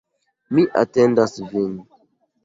[0.57, 1.75] Mi atendas vin.